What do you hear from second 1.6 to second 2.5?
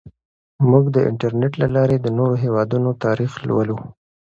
له لارې د نورو